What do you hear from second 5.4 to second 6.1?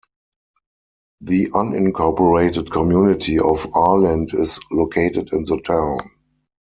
the town.